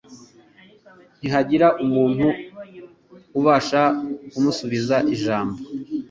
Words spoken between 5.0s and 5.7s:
ijambo,